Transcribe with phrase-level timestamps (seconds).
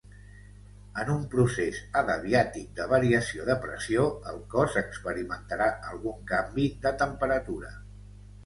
[1.01, 7.75] En un procés adiabàtic de variació de pressió, el cos experimentarà algun canvi de temperatura.